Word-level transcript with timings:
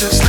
body. 0.00 0.27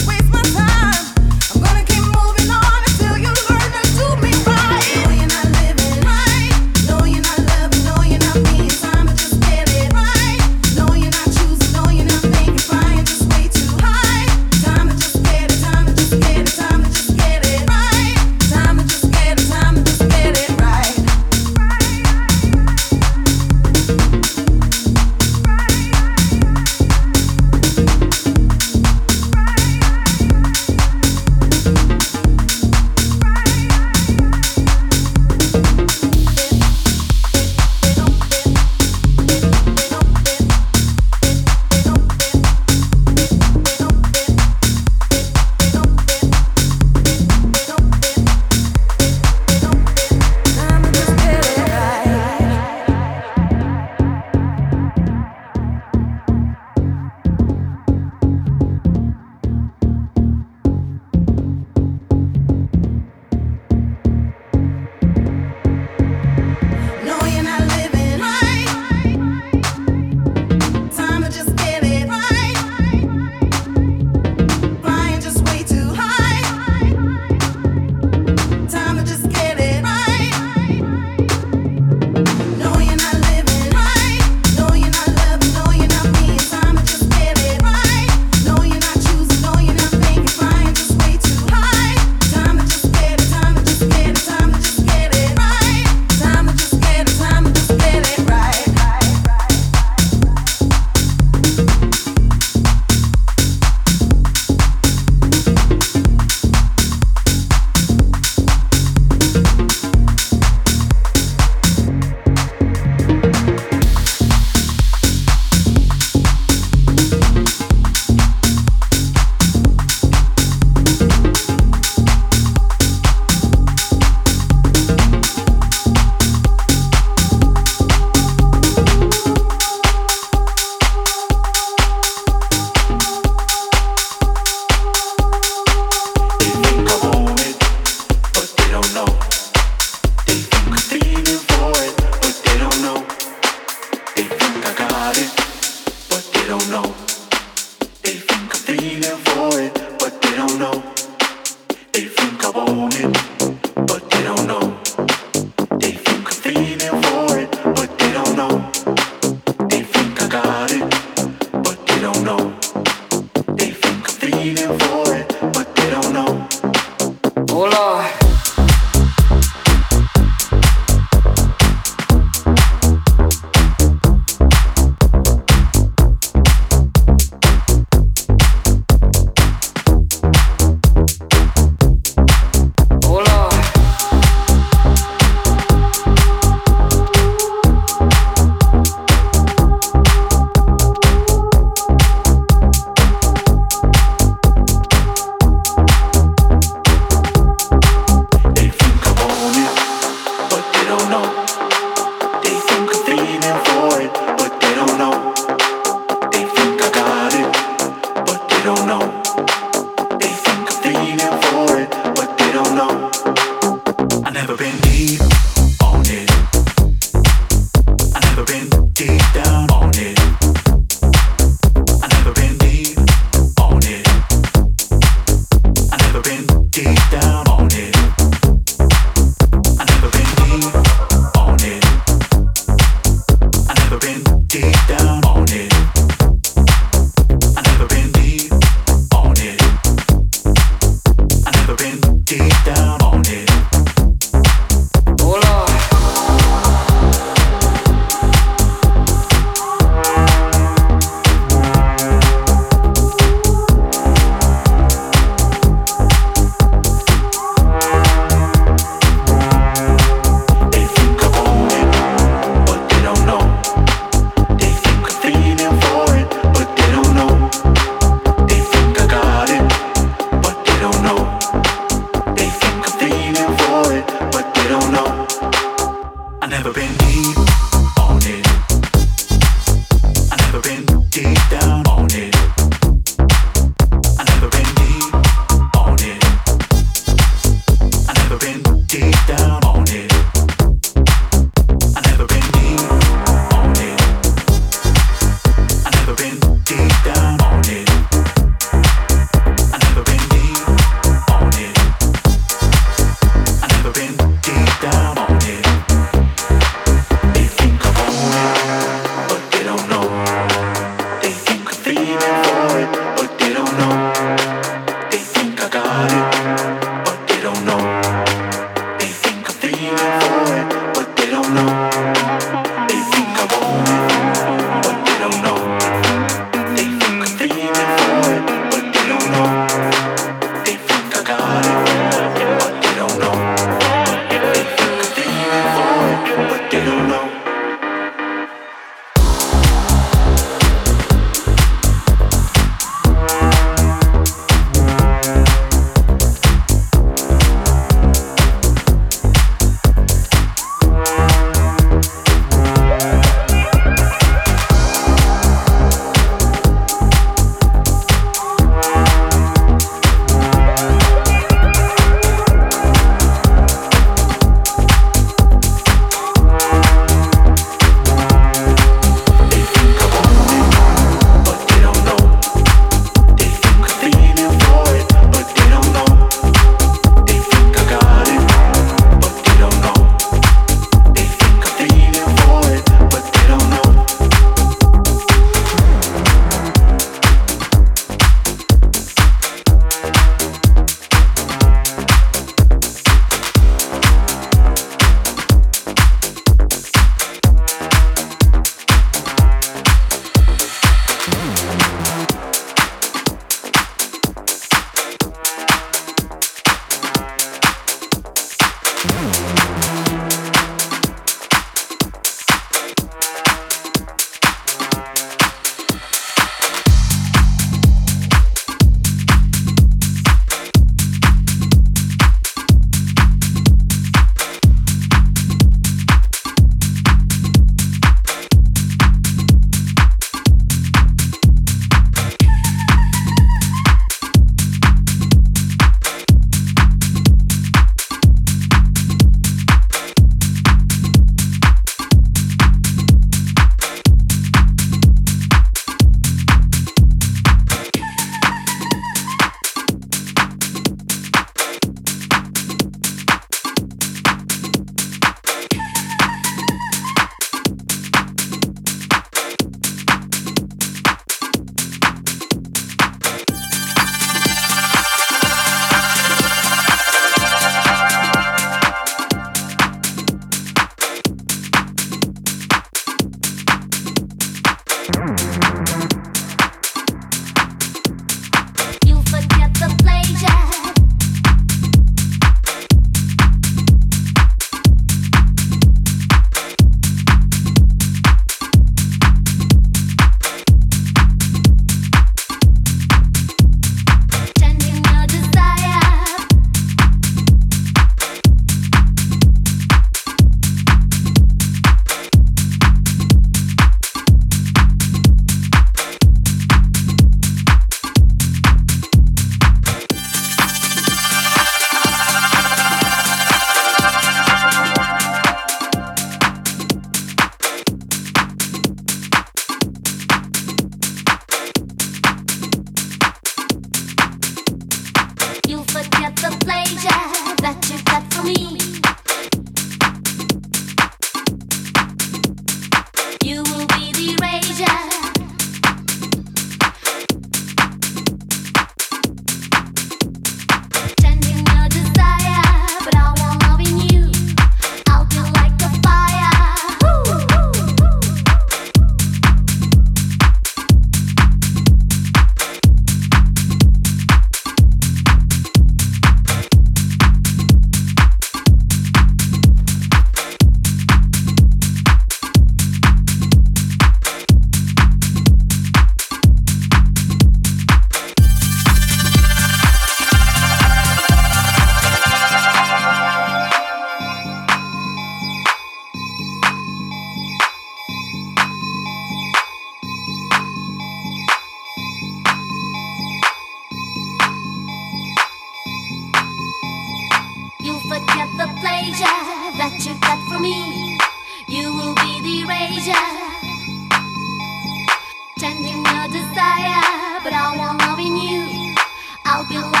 feel 599.71 599.89
like 599.89 600.00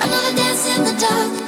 Another 0.00 0.36
dance 0.36 0.66
in 0.76 0.84
the 0.84 0.90
undercover. 0.90 1.47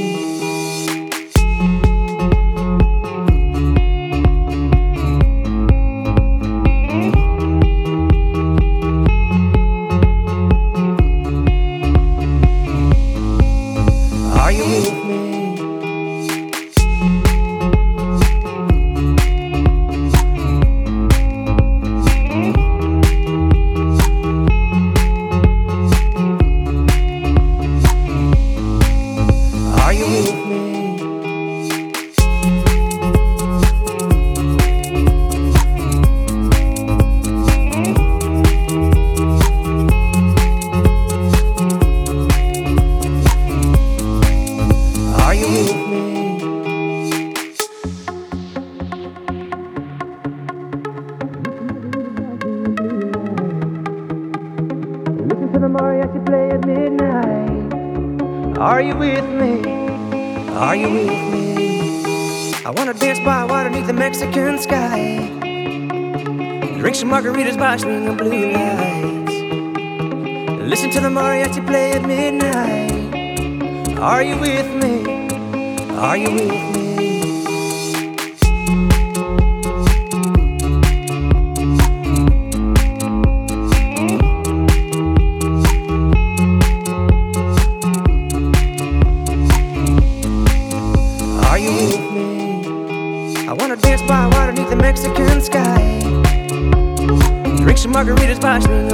watch 98.51 98.67
me 98.67 98.90